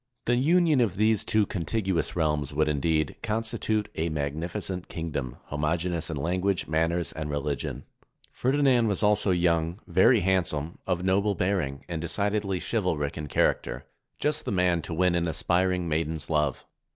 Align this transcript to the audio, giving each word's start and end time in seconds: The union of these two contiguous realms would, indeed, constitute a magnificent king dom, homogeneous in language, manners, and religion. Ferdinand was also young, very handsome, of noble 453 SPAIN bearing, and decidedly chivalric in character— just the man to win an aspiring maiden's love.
The 0.25 0.35
union 0.35 0.81
of 0.81 0.95
these 0.97 1.23
two 1.23 1.45
contiguous 1.45 2.15
realms 2.15 2.55
would, 2.55 2.67
indeed, 2.67 3.17
constitute 3.21 3.87
a 3.93 4.09
magnificent 4.09 4.87
king 4.89 5.11
dom, 5.11 5.37
homogeneous 5.43 6.09
in 6.09 6.17
language, 6.17 6.65
manners, 6.67 7.11
and 7.11 7.29
religion. 7.29 7.83
Ferdinand 8.31 8.87
was 8.87 9.03
also 9.03 9.29
young, 9.29 9.79
very 9.85 10.21
handsome, 10.21 10.79
of 10.87 11.03
noble 11.03 11.35
453 11.35 11.67
SPAIN 11.67 11.79
bearing, 11.83 11.85
and 11.87 12.01
decidedly 12.01 12.59
chivalric 12.59 13.15
in 13.15 13.27
character— 13.27 13.85
just 14.19 14.43
the 14.45 14.51
man 14.51 14.81
to 14.81 14.93
win 14.95 15.13
an 15.13 15.27
aspiring 15.27 15.87
maiden's 15.87 16.31
love. 16.31 16.65